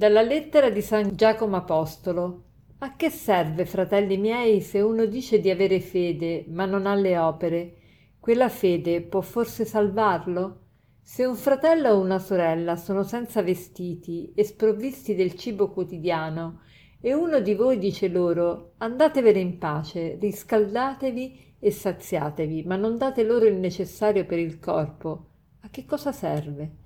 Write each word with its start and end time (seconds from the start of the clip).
Dalla 0.00 0.22
lettera 0.22 0.70
di 0.70 0.80
San 0.80 1.14
Giacomo 1.14 1.56
Apostolo. 1.56 2.44
A 2.78 2.96
che 2.96 3.10
serve, 3.10 3.66
fratelli 3.66 4.16
miei, 4.16 4.62
se 4.62 4.80
uno 4.80 5.04
dice 5.04 5.40
di 5.40 5.50
avere 5.50 5.78
fede, 5.78 6.46
ma 6.48 6.64
non 6.64 6.86
ha 6.86 6.94
le 6.94 7.18
opere? 7.18 7.74
Quella 8.18 8.48
fede 8.48 9.02
può 9.02 9.20
forse 9.20 9.66
salvarlo? 9.66 10.60
Se 11.02 11.26
un 11.26 11.34
fratello 11.36 11.90
o 11.90 12.00
una 12.00 12.18
sorella 12.18 12.76
sono 12.76 13.02
senza 13.02 13.42
vestiti 13.42 14.32
e 14.34 14.42
sprovvisti 14.42 15.14
del 15.14 15.34
cibo 15.34 15.68
quotidiano, 15.68 16.62
e 16.98 17.12
uno 17.12 17.40
di 17.40 17.54
voi 17.54 17.76
dice 17.76 18.08
loro 18.08 18.72
andatevene 18.78 19.38
in 19.38 19.58
pace, 19.58 20.16
riscaldatevi 20.18 21.56
e 21.58 21.70
saziatevi, 21.70 22.62
ma 22.64 22.76
non 22.76 22.96
date 22.96 23.22
loro 23.22 23.44
il 23.44 23.56
necessario 23.56 24.24
per 24.24 24.38
il 24.38 24.58
corpo, 24.60 25.26
a 25.60 25.68
che 25.68 25.84
cosa 25.84 26.10
serve? 26.10 26.79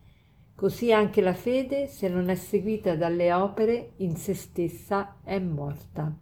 Così 0.57 0.93
anche 0.93 1.21
la 1.21 1.35
fede, 1.35 1.89
se 1.89 2.09
non 2.09 2.29
è 2.29 2.37
seguita 2.37 2.95
dalle 2.95 3.33
opere, 3.33 3.95
in 3.97 4.15
se 4.15 4.35
stessa 4.35 5.17
è 5.25 5.41
morta. 5.41 6.17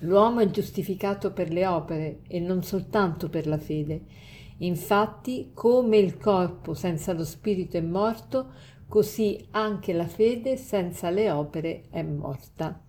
L'uomo 0.00 0.38
è 0.38 0.50
giustificato 0.50 1.32
per 1.32 1.50
le 1.50 1.66
opere 1.66 2.20
e 2.28 2.38
non 2.38 2.62
soltanto 2.62 3.28
per 3.28 3.48
la 3.48 3.58
fede. 3.58 4.02
Infatti, 4.58 5.50
come 5.54 5.96
il 5.96 6.18
corpo 6.18 6.74
senza 6.74 7.12
lo 7.12 7.24
spirito 7.24 7.76
è 7.76 7.80
morto, 7.80 8.52
così 8.86 9.44
anche 9.50 9.92
la 9.92 10.06
fede 10.06 10.56
senza 10.56 11.10
le 11.10 11.28
opere 11.28 11.86
è 11.90 12.02
morta. 12.02 12.80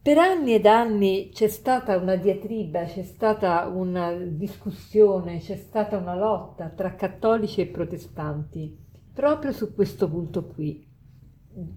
Per 0.00 0.16
anni 0.16 0.54
ed 0.54 0.66
anni 0.66 1.30
c'è 1.32 1.48
stata 1.48 1.96
una 1.96 2.14
diatriba, 2.14 2.84
c'è 2.84 3.02
stata 3.02 3.66
una 3.66 4.12
discussione, 4.12 5.38
c'è 5.38 5.56
stata 5.56 5.96
una 5.96 6.14
lotta 6.14 6.68
tra 6.68 6.94
cattolici 6.94 7.60
e 7.60 7.66
protestanti 7.66 8.86
proprio 9.18 9.50
su 9.50 9.74
questo 9.74 10.08
punto 10.08 10.44
qui. 10.44 10.86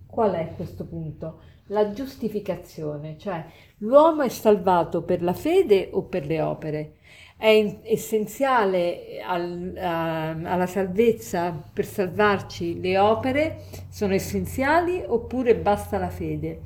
Qual 0.06 0.34
è 0.34 0.54
questo 0.56 0.86
punto? 0.86 1.40
La 1.70 1.92
giustificazione, 1.92 3.18
cioè 3.18 3.44
l'uomo 3.78 4.22
è 4.22 4.30
salvato 4.30 5.02
per 5.02 5.24
la 5.24 5.34
fede 5.34 5.90
o 5.92 6.04
per 6.04 6.28
le 6.28 6.40
opere? 6.40 6.98
È 7.36 7.48
in, 7.48 7.80
essenziale 7.82 9.24
al, 9.26 9.74
a, 9.76 10.30
alla 10.30 10.68
salvezza 10.68 11.52
per 11.74 11.86
salvarci 11.86 12.80
le 12.80 13.00
opere? 13.00 13.64
Sono 13.90 14.14
essenziali 14.14 15.02
oppure 15.04 15.56
basta 15.56 15.98
la 15.98 16.12
fede? 16.12 16.60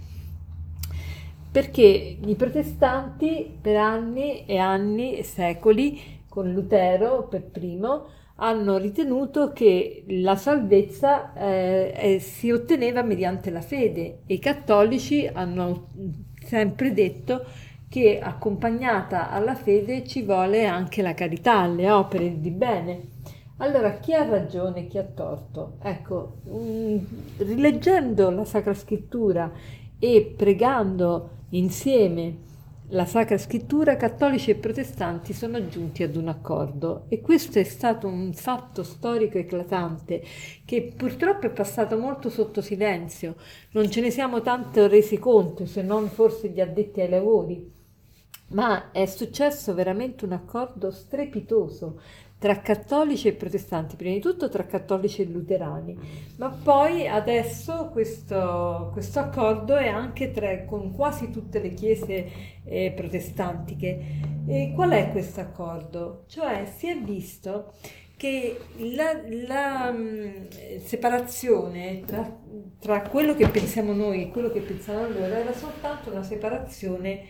Perché 1.50 2.18
i 2.22 2.36
protestanti 2.36 3.58
per 3.62 3.78
anni 3.78 4.46
e 4.46 4.58
anni, 4.58 5.24
secoli, 5.24 6.24
con 6.28 6.52
Lutero 6.52 7.30
per 7.30 7.44
primo, 7.44 8.08
hanno 8.38 8.78
ritenuto 8.78 9.54
che 9.54 10.04
la 10.08 10.36
salvezza 10.36 11.34
eh, 11.34 11.94
eh, 11.96 12.20
si 12.20 12.52
otteneva 12.52 13.02
mediante 13.02 13.50
la 13.50 13.62
fede 13.62 14.20
e 14.26 14.34
i 14.34 14.40
cattolici 14.40 15.26
hanno 15.32 15.88
sempre 16.44 16.94
detto 16.94 17.46
che 17.88 18.20
accompagnata 18.20 19.30
alla 19.30 19.56
fede 19.56 20.06
ci 20.06 20.24
vuole 20.24 20.66
anche 20.66 21.02
la 21.02 21.14
carità, 21.14 21.66
le 21.66 21.90
opere 21.90 22.42
di 22.42 22.52
bene. 22.52 23.14
Allora, 23.58 24.00
chi 24.00 24.14
ha 24.14 24.28
ragione 24.28 24.80
e 24.80 24.88
chi 24.88 24.98
ha 24.98 25.04
torto? 25.04 25.78
Ecco, 25.82 26.40
mm, 26.50 26.98
rileggendo 27.38 28.30
la 28.32 28.44
Sacra 28.44 28.74
Scrittura 28.74 29.50
e 29.98 30.34
pregando 30.36 31.30
insieme 31.52 32.44
la 32.90 33.06
Sacra 33.06 33.38
Scrittura, 33.40 33.96
cattolici 33.96 34.52
e 34.52 34.56
protestanti 34.56 35.34
sono 35.34 35.68
giunti 35.68 36.04
ad 36.04 36.16
un 36.16 36.28
accordo 36.28 37.06
e 37.10 37.20
questo 37.20 37.58
è 37.58 37.64
stato 37.64 38.08
un 38.08 38.32
fatto 38.34 38.84
storico 38.84 39.40
eclatante 39.40 40.22
che 40.64 40.94
purtroppo 40.96 41.48
è 41.48 41.50
passato 41.50 41.98
molto 41.98 42.30
sotto 42.30 42.62
silenzio, 42.62 43.38
non 43.72 43.90
ce 43.90 44.02
ne 44.02 44.12
siamo 44.12 44.42
tanto 44.42 44.88
resi 44.88 45.18
conto 45.18 45.66
se 45.66 45.82
non 45.82 46.10
forse 46.10 46.50
gli 46.50 46.62
addetti 46.62 47.02
ai 47.02 47.10
lavori, 47.10 47.74
ma 48.50 48.92
è 48.92 49.08
successo 49.08 49.74
veramente 49.74 50.24
un 50.24 50.34
accordo 50.34 50.92
strepitoso 50.92 52.00
tra 52.38 52.60
cattolici 52.60 53.28
e 53.28 53.34
protestanti, 53.34 53.96
prima 53.96 54.14
di 54.14 54.20
tutto 54.20 54.50
tra 54.50 54.66
cattolici 54.66 55.22
e 55.22 55.26
luterani, 55.26 55.98
ma 56.38 56.50
poi 56.50 57.08
adesso 57.08 57.90
questo, 57.92 58.90
questo 58.92 59.20
accordo 59.20 59.76
è 59.76 59.88
anche 59.88 60.32
tra, 60.32 60.66
con 60.66 60.94
quasi 60.94 61.32
tutte 61.32 61.60
le 61.60 61.70
chiese 61.70 62.30
eh, 62.66 62.94
protestantiche. 62.96 64.34
E 64.48 64.74
qual 64.76 64.92
è 64.92 65.10
questo 65.12 65.40
accordo? 65.40 66.26
Cioè 66.28 66.66
si 66.78 66.88
è 66.88 66.98
visto 66.98 67.74
che 68.18 68.60
la, 68.78 69.20
la 69.48 69.90
um, 69.94 70.48
separazione 70.84 72.04
tra, 72.06 72.32
tra, 72.80 73.02
quello 73.02 73.36
che 73.36 73.48
pensiamo 73.50 73.94
noi 73.94 74.24
e 74.24 74.30
quello 74.30 74.50
che 74.50 74.62
pensano 74.62 75.08
loro 75.10 75.26
era 75.26 75.54
soltanto 75.54 76.12
una 76.12 76.24
separazione 76.24 77.24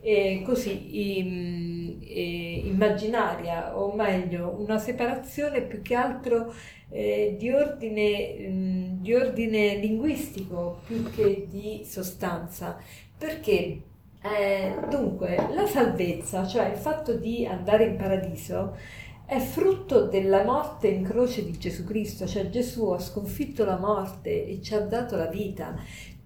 eh, 0.00 0.42
così 0.44 1.18
im, 1.18 1.98
eh, 2.02 2.62
immaginaria, 2.64 3.76
o 3.78 3.94
meglio, 3.94 4.56
una 4.58 4.78
separazione 4.78 5.62
più 5.62 5.82
che 5.82 5.94
altro 5.94 6.52
eh, 6.90 7.36
di, 7.38 7.50
ordine, 7.50 8.48
mh, 8.48 9.02
di 9.02 9.14
ordine 9.14 9.76
linguistico 9.76 10.80
più 10.86 11.02
che 11.10 11.46
di 11.50 11.82
sostanza. 11.84 12.78
Perché? 13.16 13.82
Eh, 14.20 14.74
dunque, 14.90 15.36
la 15.52 15.66
salvezza, 15.66 16.46
cioè 16.46 16.70
il 16.70 16.76
fatto 16.76 17.14
di 17.14 17.46
andare 17.46 17.84
in 17.84 17.96
paradiso, 17.96 18.76
è 19.24 19.38
frutto 19.38 20.06
della 20.06 20.42
morte 20.44 20.88
in 20.88 21.04
croce 21.04 21.44
di 21.44 21.56
Gesù 21.58 21.84
Cristo, 21.84 22.26
cioè 22.26 22.48
Gesù 22.48 22.88
ha 22.90 22.98
sconfitto 22.98 23.64
la 23.64 23.76
morte 23.78 24.46
e 24.46 24.60
ci 24.62 24.74
ha 24.74 24.80
dato 24.80 25.16
la 25.16 25.26
vita. 25.26 25.76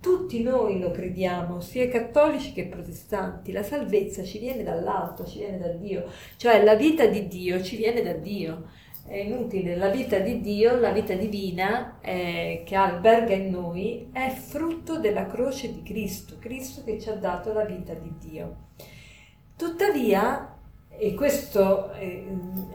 Tutti 0.02 0.42
noi 0.42 0.80
lo 0.80 0.90
crediamo, 0.90 1.60
sia 1.60 1.88
cattolici 1.88 2.52
che 2.52 2.66
protestanti, 2.66 3.52
la 3.52 3.62
salvezza 3.62 4.24
ci 4.24 4.40
viene 4.40 4.64
dall'alto, 4.64 5.24
ci 5.24 5.38
viene 5.38 5.58
da 5.58 5.68
Dio, 5.68 6.06
cioè 6.36 6.64
la 6.64 6.74
vita 6.74 7.06
di 7.06 7.28
Dio 7.28 7.62
ci 7.62 7.76
viene 7.76 8.02
da 8.02 8.12
Dio. 8.14 8.64
È 9.06 9.16
inutile, 9.16 9.76
la 9.76 9.90
vita 9.90 10.18
di 10.18 10.40
Dio, 10.40 10.74
la 10.74 10.90
vita 10.90 11.14
divina 11.14 12.00
eh, 12.00 12.64
che 12.66 12.74
alberga 12.74 13.34
in 13.34 13.50
noi 13.50 14.08
è 14.12 14.28
frutto 14.30 14.98
della 14.98 15.26
croce 15.26 15.72
di 15.72 15.84
Cristo, 15.84 16.34
Cristo 16.40 16.82
che 16.82 16.98
ci 16.98 17.08
ha 17.08 17.14
dato 17.14 17.52
la 17.52 17.64
vita 17.64 17.94
di 17.94 18.12
Dio. 18.19 18.56
Tuttavia, 19.56 20.56
e 20.88 21.14
questo 21.14 21.92
eh, 21.92 22.26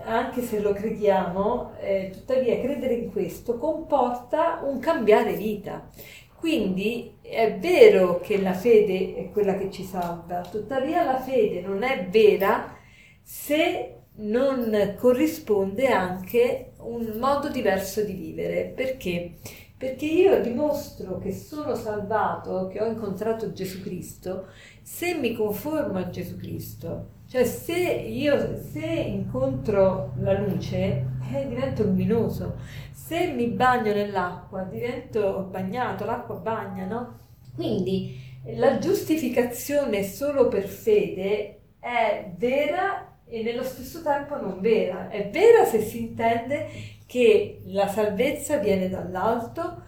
anche 0.06 0.42
se 0.44 0.62
lo 0.62 0.72
crediamo, 0.72 1.74
eh, 1.82 2.10
tuttavia 2.14 2.58
credere 2.62 2.94
in 2.94 3.12
questo 3.12 3.58
comporta 3.58 4.62
un 4.64 4.80
cambiare 4.80 5.34
vita. 5.34 5.90
Quindi 6.38 7.18
è 7.22 7.58
vero 7.60 8.20
che 8.20 8.40
la 8.40 8.54
fede 8.54 9.16
è 9.16 9.32
quella 9.32 9.58
che 9.58 9.72
ci 9.72 9.84
salva, 9.84 10.42
tuttavia 10.42 11.04
la 11.04 11.20
fede 11.20 11.62
non 11.62 11.84
è 11.84 12.08
vera 12.10 12.78
se 13.22 13.94
non 14.18 14.96
corrisponde 14.98 15.88
anche 15.88 16.74
un 16.80 17.18
modo 17.20 17.50
diverso 17.50 18.04
di 18.04 18.14
vivere. 18.14 18.72
Perché? 18.76 19.40
Perché 19.78 20.06
io 20.06 20.42
dimostro 20.42 21.18
che 21.18 21.32
sono 21.34 21.76
salvato, 21.76 22.68
che 22.68 22.82
ho 22.82 22.88
incontrato 22.88 23.52
Gesù 23.52 23.82
Cristo, 23.82 24.48
se 24.88 25.16
mi 25.16 25.36
conformo 25.36 25.98
a 26.00 26.10
Gesù 26.10 26.38
Cristo. 26.38 27.16
Cioè 27.28 27.44
se 27.44 27.78
io 27.78 28.58
se 28.72 28.86
incontro 28.86 30.14
la 30.20 30.40
luce, 30.40 31.06
eh, 31.30 31.46
divento 31.46 31.84
luminoso. 31.84 32.56
Se 32.94 33.28
mi 33.28 33.48
bagno 33.48 33.94
nell'acqua, 33.94 34.62
divento 34.64 35.46
bagnato, 35.52 36.06
l'acqua 36.06 36.36
bagna, 36.36 36.86
no? 36.86 37.20
Quindi 37.54 38.18
la 38.56 38.78
giustificazione 38.78 40.04
solo 40.04 40.48
per 40.48 40.64
fede 40.64 41.60
è 41.80 42.32
vera 42.38 43.18
e 43.26 43.44
nello 43.44 43.64
stesso 43.64 44.02
tempo 44.02 44.40
non 44.40 44.62
vera. 44.62 45.10
È 45.10 45.30
vera 45.30 45.66
se 45.66 45.82
si 45.82 46.00
intende 46.00 46.70
che 47.06 47.62
la 47.66 47.90
salvezza 47.90 48.56
viene 48.56 48.88
dall'alto, 48.88 49.84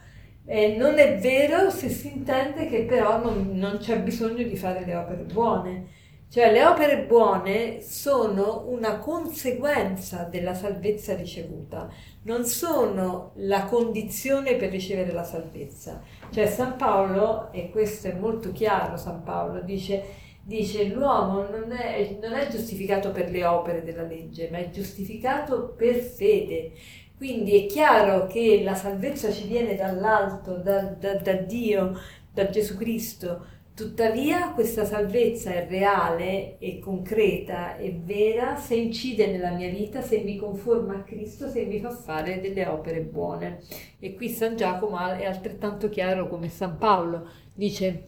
eh, 0.51 0.75
non 0.75 0.97
è 0.97 1.19
vero 1.19 1.69
se 1.69 1.89
si 1.89 2.11
intende 2.11 2.65
che 2.65 2.81
però 2.81 3.21
non, 3.21 3.51
non 3.53 3.77
c'è 3.77 4.01
bisogno 4.01 4.41
di 4.41 4.57
fare 4.57 4.83
le 4.83 4.95
opere 4.95 5.21
buone. 5.21 5.97
Cioè 6.27 6.51
le 6.51 6.65
opere 6.65 7.05
buone 7.05 7.81
sono 7.81 8.65
una 8.67 8.97
conseguenza 8.97 10.23
della 10.23 10.55
salvezza 10.55 11.15
ricevuta, 11.15 11.87
non 12.23 12.45
sono 12.45 13.33
la 13.37 13.65
condizione 13.65 14.55
per 14.55 14.71
ricevere 14.71 15.11
la 15.11 15.23
salvezza. 15.23 16.01
Cioè 16.31 16.47
San 16.47 16.77
Paolo, 16.77 17.51
e 17.51 17.69
questo 17.69 18.07
è 18.07 18.13
molto 18.13 18.51
chiaro, 18.51 18.97
San 18.97 19.23
Paolo 19.23 19.61
dice, 19.61 20.03
dice 20.43 20.85
l'uomo 20.85 21.47
non 21.47 21.71
è, 21.71 22.17
non 22.21 22.33
è 22.33 22.47
giustificato 22.47 23.11
per 23.11 23.29
le 23.29 23.45
opere 23.45 23.83
della 23.83 24.03
legge, 24.03 24.49
ma 24.51 24.57
è 24.57 24.69
giustificato 24.71 25.73
per 25.75 25.95
fede. 25.95 26.73
Quindi 27.19 27.65
è 27.65 27.67
chiaro 27.67 28.25
che 28.25 28.61
la 28.63 28.73
salvezza 28.73 29.31
ci 29.31 29.45
viene 29.45 29.75
dall'alto, 29.75 30.55
da, 30.55 30.81
da, 30.81 31.13
da 31.17 31.33
Dio, 31.33 31.99
da 32.33 32.49
Gesù 32.49 32.75
Cristo 32.75 33.45
Tuttavia 33.79 34.51
questa 34.51 34.83
salvezza 34.83 35.53
è 35.53 35.65
reale 35.69 36.57
e 36.57 36.79
concreta 36.79 37.77
e 37.77 37.97
vera 38.03 38.57
se 38.57 38.75
incide 38.75 39.27
nella 39.27 39.51
mia 39.51 39.69
vita, 39.69 40.01
se 40.01 40.17
mi 40.17 40.35
conforma 40.35 40.95
a 40.95 41.03
Cristo, 41.03 41.47
se 41.47 41.63
mi 41.63 41.79
fa 41.79 41.89
fare 41.89 42.41
delle 42.41 42.65
opere 42.65 42.99
buone. 42.99 43.61
E 43.97 44.15
qui 44.15 44.27
San 44.27 44.57
Giacomo 44.57 44.97
è 44.97 45.23
altrettanto 45.23 45.87
chiaro 45.87 46.27
come 46.27 46.49
San 46.49 46.77
Paolo. 46.77 47.29
Dice 47.53 48.07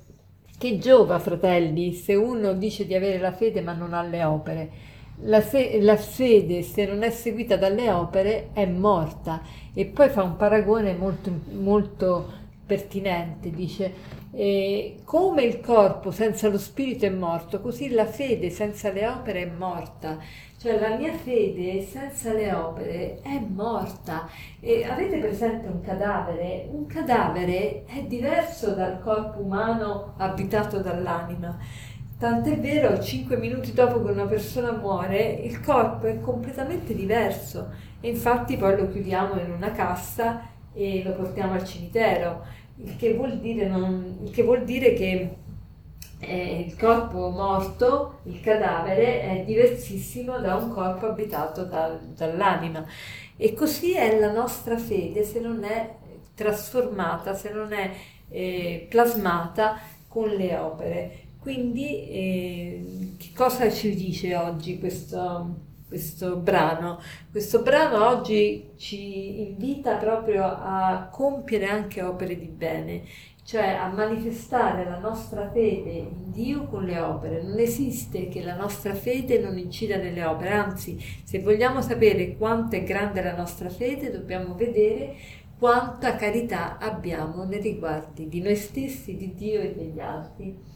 che 0.58 0.78
giova, 0.78 1.20
fratelli, 1.20 1.94
se 1.94 2.16
uno 2.16 2.52
dice 2.52 2.86
di 2.86 2.94
avere 2.94 3.18
la 3.18 3.32
fede 3.32 3.62
ma 3.62 3.72
non 3.72 3.94
ha 3.94 4.02
le 4.02 4.26
opere. 4.26 4.70
La, 5.24 5.42
fe- 5.42 5.80
la 5.82 5.98
fede, 5.98 6.64
se 6.64 6.86
non 6.86 7.04
è 7.04 7.10
seguita 7.10 7.56
dalle 7.56 7.90
opere, 7.92 8.50
è 8.54 8.66
morta. 8.66 9.42
E 9.74 9.86
poi 9.86 10.10
fa 10.10 10.24
un 10.24 10.36
paragone 10.36 10.94
molto, 10.94 11.32
molto 11.52 12.40
pertinente, 12.66 13.50
dice 13.52 14.20
eh, 14.34 15.00
come 15.04 15.44
il 15.44 15.60
corpo 15.60 16.10
senza 16.12 16.48
lo 16.48 16.58
spirito 16.58 17.06
è 17.06 17.10
morto, 17.10 17.60
così 17.60 17.90
la 17.90 18.06
fede 18.06 18.50
senza 18.50 18.92
le 18.92 19.08
opere 19.08 19.42
è 19.44 19.46
morta. 19.46 20.18
Cioè 20.58 20.80
la 20.80 20.96
mia 20.96 21.12
fede 21.14 21.82
senza 21.82 22.34
le 22.34 22.54
opere 22.54 23.20
è 23.22 23.40
morta. 23.40 24.30
E 24.60 24.84
avete 24.84 25.18
presente 25.18 25.68
un 25.68 25.82
cadavere? 25.82 26.70
Un 26.72 26.86
cadavere 26.86 27.84
è 27.86 28.04
diverso 28.04 28.74
dal 28.74 29.02
corpo 29.02 29.42
umano 29.42 30.14
abitato 30.18 30.80
dall'anima. 30.80 31.58
Tant'è 32.22 32.60
vero, 32.60 33.02
cinque 33.02 33.36
minuti 33.36 33.74
dopo 33.74 34.04
che 34.04 34.12
una 34.12 34.28
persona 34.28 34.74
muore, 34.74 35.40
il 35.44 35.60
corpo 35.60 36.06
è 36.06 36.20
completamente 36.20 36.94
diverso 36.94 37.72
e 38.00 38.10
infatti 38.10 38.58
poi 38.58 38.78
lo 38.78 38.92
chiudiamo 38.92 39.42
in 39.42 39.50
una 39.50 39.72
cassa 39.72 40.48
e 40.72 41.02
lo 41.04 41.14
portiamo 41.14 41.54
al 41.54 41.66
cimitero 41.66 42.46
il 42.76 42.96
che 42.96 43.16
vuol 43.16 43.40
dire, 43.40 43.68
non, 43.68 44.20
il 44.22 44.30
che, 44.30 44.44
vuol 44.44 44.66
dire 44.66 44.94
che 44.94 45.36
eh, 46.20 46.60
il 46.60 46.78
corpo 46.78 47.30
morto, 47.30 48.20
il 48.26 48.40
cadavere, 48.40 49.22
è 49.22 49.44
diversissimo 49.44 50.38
da 50.38 50.58
un 50.58 50.70
corpo 50.70 51.08
abitato 51.08 51.64
da, 51.64 51.98
dall'anima. 52.16 52.86
E 53.36 53.56
così 53.56 53.94
è 53.94 54.20
la 54.20 54.32
nostra 54.32 54.78
fede 54.78 55.24
se 55.24 55.40
non 55.40 55.64
è 55.64 55.96
trasformata, 56.36 57.34
se 57.34 57.52
non 57.52 57.74
è 57.74 57.92
eh, 58.30 58.86
plasmata 58.88 59.80
con 60.08 60.30
le 60.30 60.56
opere. 60.56 61.30
Quindi 61.42 62.08
eh, 62.08 63.16
che 63.18 63.32
cosa 63.36 63.68
ci 63.72 63.96
dice 63.96 64.36
oggi 64.36 64.78
questo, 64.78 65.56
questo 65.88 66.36
brano. 66.36 67.00
Questo 67.32 67.64
brano 67.64 68.06
oggi 68.06 68.74
ci 68.78 69.42
invita 69.48 69.96
proprio 69.96 70.44
a 70.44 71.10
compiere 71.12 71.66
anche 71.66 72.04
opere 72.04 72.38
di 72.38 72.46
bene, 72.46 73.02
cioè 73.44 73.70
a 73.70 73.88
manifestare 73.88 74.84
la 74.84 75.00
nostra 75.00 75.50
fede 75.50 75.90
in 75.90 76.32
Dio 76.32 76.68
con 76.68 76.84
le 76.84 77.00
opere. 77.00 77.42
Non 77.42 77.58
esiste 77.58 78.28
che 78.28 78.44
la 78.44 78.56
nostra 78.56 78.94
fede 78.94 79.40
non 79.40 79.58
incida 79.58 79.98
nelle 79.98 80.24
opere, 80.24 80.52
anzi, 80.52 81.00
se 81.24 81.40
vogliamo 81.40 81.82
sapere 81.82 82.38
quanto 82.38 82.76
è 82.76 82.84
grande 82.84 83.24
la 83.24 83.36
nostra 83.36 83.70
fede, 83.70 84.12
dobbiamo 84.12 84.54
vedere 84.54 85.16
quanta 85.58 86.16
carità 86.16 86.78
abbiamo 86.78 87.46
nei 87.46 87.62
riguardi 87.62 88.30
di 88.30 88.42
noi 88.42 88.56
stessi, 88.56 89.16
di 89.16 89.34
Dio 89.34 89.60
e 89.60 89.74
degli 89.74 90.00
altri. 90.00 90.71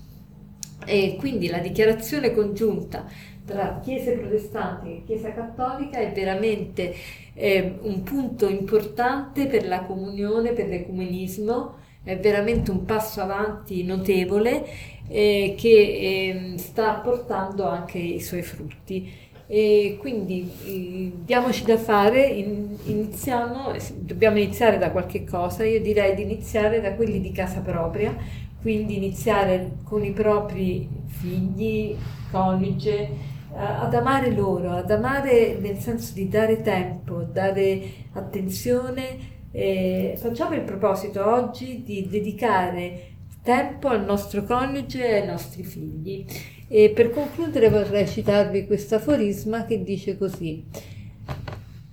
E 0.86 1.16
quindi 1.18 1.48
la 1.48 1.60
dichiarazione 1.60 2.34
congiunta 2.34 3.06
tra 3.46 3.80
Chiesa 3.84 4.12
protestante 4.12 4.90
e 4.90 5.04
Chiesa 5.06 5.32
cattolica 5.32 6.00
è 6.00 6.12
veramente 6.12 6.94
eh, 7.34 7.78
un 7.82 8.04
punto 8.04 8.50
importante 8.50 9.46
per 9.48 9.68
la 9.68 9.82
comunione, 9.82 10.54
per 10.54 10.68
l'ecumenismo, 10.68 11.84
è 12.04 12.18
veramente 12.18 12.72
un 12.72 12.86
passo 12.86 13.22
avanti 13.22 13.84
notevole 13.84 14.66
eh, 15.08 15.56
che 15.58 15.70
eh, 15.70 16.58
sta 16.58 16.94
portando 16.96 17.68
anche 17.68 17.98
i 17.98 18.22
suoi 18.22 18.42
frutti. 18.42 19.24
E 19.48 19.98
quindi 20.00 20.50
eh, 20.66 21.12
diamoci 21.24 21.64
da 21.66 21.78
fare, 21.78 22.26
in, 22.26 22.76
iniziamo, 22.86 23.74
dobbiamo 23.96 24.38
iniziare 24.40 24.80
da 24.80 24.90
qualche 24.90 25.24
cosa, 25.24 25.64
io 25.64 25.82
direi 25.82 26.16
di 26.16 26.24
iniziare 26.24 26.82
da 26.82 26.94
quelli 26.94 27.22
di 27.22 27.32
casa 27.32 27.60
propria, 27.60 28.16
quindi 28.66 28.98
iniziare 28.98 29.74
con 29.84 30.04
i 30.04 30.12
propri 30.12 30.90
figli, 31.06 31.96
coniuge, 32.32 32.98
eh, 32.98 33.10
ad 33.54 33.94
amare 33.94 34.32
loro, 34.32 34.72
ad 34.72 34.90
amare 34.90 35.60
nel 35.62 35.78
senso 35.78 36.14
di 36.16 36.28
dare 36.28 36.64
tempo, 36.64 37.22
dare 37.22 37.80
attenzione. 38.14 39.34
Eh, 39.52 40.16
facciamo 40.18 40.56
il 40.56 40.64
proposito 40.64 41.32
oggi 41.32 41.84
di 41.84 42.08
dedicare 42.10 43.12
tempo 43.44 43.90
al 43.90 44.04
nostro 44.04 44.44
coniuge 44.44 45.10
e 45.10 45.22
ai 45.22 45.28
nostri 45.28 45.64
figli. 45.64 46.26
E 46.68 46.90
per 46.90 47.12
concludere 47.12 47.70
vorrei 47.70 48.08
citarvi 48.08 48.66
questo 48.66 48.96
aforisma 48.96 49.66
che 49.66 49.84
dice 49.84 50.18
così. 50.18 50.66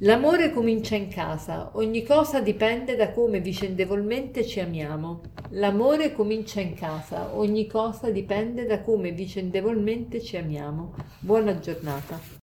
L'amore 0.04 0.50
comincia 0.50 0.96
in 0.96 1.06
casa, 1.06 1.70
ogni 1.74 2.02
cosa 2.02 2.40
dipende 2.40 2.96
da 2.96 3.12
come 3.12 3.38
vicendevolmente 3.38 4.44
ci 4.44 4.58
amiamo. 4.58 5.20
L'amore 5.50 6.12
comincia 6.12 6.58
in 6.60 6.74
casa, 6.74 7.36
ogni 7.36 7.68
cosa 7.68 8.10
dipende 8.10 8.66
da 8.66 8.80
come 8.80 9.12
vicendevolmente 9.12 10.20
ci 10.20 10.36
amiamo. 10.36 10.92
Buona 11.20 11.56
giornata. 11.60 12.41